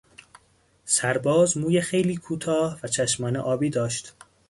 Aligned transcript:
سرباز 0.85 1.57
موی 1.57 1.81
خیلی 1.81 2.15
کوتاه 2.17 2.79
و 2.83 2.87
چشمان 2.87 3.37
آبی 3.37 3.69
داشت. 3.69 4.13